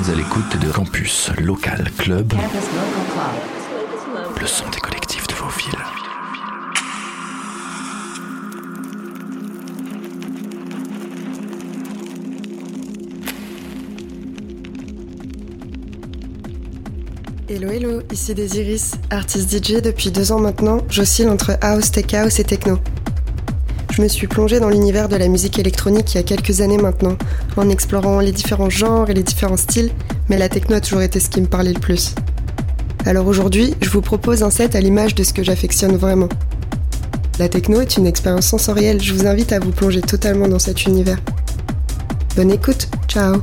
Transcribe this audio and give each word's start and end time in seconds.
êtes 0.00 0.08
à 0.08 0.14
l'écoute 0.14 0.56
de 0.60 0.70
Campus 0.70 1.30
Local 1.38 1.90
Club, 1.98 2.32
le 4.40 4.46
son 4.46 4.64
des 4.70 4.78
collectifs 4.78 5.26
de 5.26 5.34
vos 5.34 5.48
villes. 5.48 5.78
Hello 17.48 17.70
hello, 17.70 18.02
ici 18.12 18.34
Desiris, 18.34 18.92
artiste 19.10 19.50
DJ 19.50 19.82
depuis 19.82 20.10
deux 20.10 20.32
ans 20.32 20.40
maintenant, 20.40 20.78
j'oscille 20.88 21.28
entre 21.28 21.58
house, 21.60 21.90
tech 21.90 22.14
house 22.14 22.38
et 22.38 22.44
techno. 22.44 22.78
Je 23.92 24.02
me 24.02 24.08
suis 24.08 24.26
plongée 24.26 24.60
dans 24.60 24.68
l'univers 24.68 25.08
de 25.08 25.16
la 25.16 25.28
musique 25.28 25.58
électronique 25.58 26.14
il 26.14 26.16
y 26.16 26.20
a 26.20 26.22
quelques 26.22 26.60
années 26.60 26.78
maintenant, 26.78 27.16
en 27.56 27.68
explorant 27.68 28.20
les 28.20 28.32
différents 28.32 28.70
genres 28.70 29.10
et 29.10 29.14
les 29.14 29.22
différents 29.22 29.56
styles, 29.56 29.90
mais 30.28 30.38
la 30.38 30.48
techno 30.48 30.76
a 30.76 30.80
toujours 30.80 31.02
été 31.02 31.18
ce 31.18 31.28
qui 31.28 31.40
me 31.40 31.46
parlait 31.46 31.72
le 31.72 31.80
plus. 31.80 32.14
Alors 33.04 33.26
aujourd'hui, 33.26 33.74
je 33.80 33.90
vous 33.90 34.00
propose 34.00 34.42
un 34.42 34.50
set 34.50 34.74
à 34.74 34.80
l'image 34.80 35.14
de 35.14 35.24
ce 35.24 35.32
que 35.32 35.42
j'affectionne 35.42 35.96
vraiment. 35.96 36.28
La 37.38 37.48
techno 37.48 37.80
est 37.80 37.96
une 37.96 38.06
expérience 38.06 38.46
sensorielle, 38.46 39.02
je 39.02 39.12
vous 39.12 39.26
invite 39.26 39.52
à 39.52 39.58
vous 39.58 39.72
plonger 39.72 40.02
totalement 40.02 40.46
dans 40.46 40.58
cet 40.58 40.84
univers. 40.84 41.18
Bonne 42.36 42.52
écoute, 42.52 42.88
ciao 43.08 43.42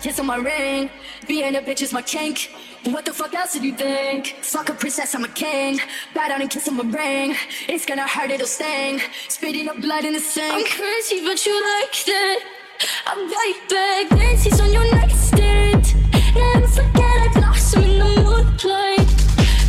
kiss 0.00 0.18
on 0.18 0.26
my 0.26 0.36
ring. 0.36 0.90
Being 1.28 1.56
a 1.56 1.60
bitch 1.60 1.82
is 1.82 1.92
my 1.92 2.02
kink. 2.02 2.50
What 2.84 3.04
the 3.04 3.12
fuck 3.12 3.34
else 3.34 3.52
did 3.52 3.64
you 3.64 3.74
think? 3.74 4.36
Fuck 4.42 4.70
a 4.70 4.72
princess, 4.72 5.14
I'm 5.14 5.24
a 5.24 5.28
king. 5.28 5.78
Bow 6.14 6.28
down 6.28 6.40
and 6.40 6.50
kiss 6.50 6.68
on 6.68 6.76
my 6.76 6.84
ring. 6.84 7.36
It's 7.68 7.84
gonna 7.84 8.06
hurt, 8.06 8.30
it'll 8.30 8.46
sting. 8.46 9.00
Spitting 9.28 9.68
up 9.68 9.80
blood 9.80 10.04
in 10.04 10.14
the 10.14 10.20
sink. 10.20 10.54
I'm 10.54 10.64
crazy, 10.64 11.22
but 11.24 11.44
you 11.44 11.54
like 11.54 12.04
that. 12.06 12.38
I'm 13.06 13.30
right 13.30 13.60
back. 13.68 14.18
Dances 14.18 14.60
on 14.60 14.72
your 14.72 14.90
nightstand. 14.94 15.94
Never 16.34 16.66
forget 16.66 17.16
I 17.26 17.30
blossom 17.34 17.82
in 17.82 17.98
the 17.98 18.22
moonlight. 18.22 19.08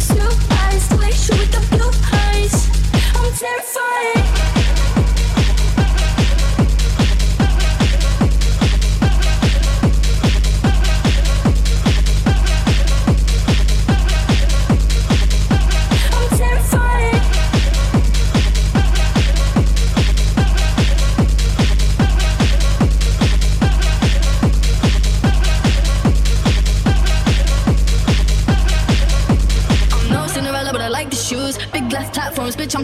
Two 0.08 0.30
eyes, 0.64 1.30
you 1.30 1.38
with 1.38 1.52
the 1.52 1.62
blue 1.76 1.92
eyes. 2.14 2.70
I'm 3.16 3.34
terrified. 3.34 4.61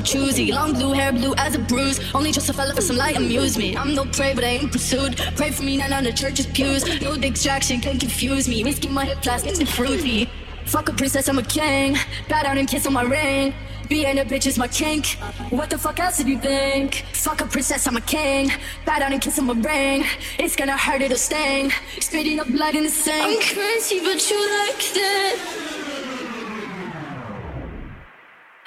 Choosy. 0.08 0.51
Long 0.51 0.74
blue 0.74 0.93
hair, 0.93 1.12
blue 1.12 1.36
as 1.36 1.55
a 1.55 1.60
bruise. 1.60 1.99
Only 2.16 2.32
just 2.32 2.49
a 2.49 2.53
fella 2.53 2.74
for 2.74 2.82
some 2.82 2.95
light 2.95 3.18
amusement. 3.18 3.78
I'm 3.78 3.93
no 3.93 4.05
prey, 4.05 4.34
but 4.34 4.43
I 4.43 4.60
ain't 4.60 4.72
pursued. 4.72 5.18
Pray 5.36 5.51
for 5.51 5.64
me, 5.64 5.78
not 5.78 5.91
on 5.91 6.05
the 6.05 6.14
church's 6.14 6.47
pews. 6.47 6.84
No 7.01 7.18
distraction 7.18 7.82
can 7.82 7.99
confuse 7.99 8.47
me. 8.47 8.64
Risking 8.64 8.93
my 8.93 9.05
hip 9.05 9.22
plastic 9.22 9.60
and 9.60 9.70
fruity. 9.70 10.30
Fuck 10.66 10.89
a 10.89 10.93
princess, 10.93 11.28
I'm 11.30 11.38
a 11.38 11.43
king. 11.43 11.97
Bow 12.30 12.43
down 12.43 12.58
and 12.58 12.68
kiss 12.68 12.88
on 12.88 12.93
my 12.93 13.03
ring. 13.03 13.53
Being 13.89 14.20
a 14.20 14.26
bitch 14.26 14.47
is 14.47 14.58
my 14.58 14.68
kink. 14.68 15.18
What 15.49 15.70
the 15.70 15.78
fuck 15.78 15.99
else 15.99 16.18
did 16.18 16.28
you 16.28 16.39
think? 16.39 17.05
Fuck 17.14 17.41
a 17.41 17.45
princess, 17.45 17.88
I'm 17.88 17.95
a 17.95 18.01
king. 18.01 18.51
Bow 18.86 18.99
down 18.99 19.14
and 19.14 19.22
kiss 19.22 19.39
on 19.39 19.45
my 19.45 19.53
ring. 19.53 20.05
It's 20.39 20.55
gonna 20.55 20.78
hurt, 20.78 21.01
it'll 21.01 21.18
sting. 21.18 21.72
Spitting 21.99 22.39
up 22.39 22.47
blood 22.47 22.76
in 22.76 22.84
the 22.84 22.89
sink. 22.89 23.24
I'm 23.24 23.55
crazy, 23.55 23.99
but 23.99 24.30
you 24.30 24.39
like 24.60 24.93
that. 24.93 25.38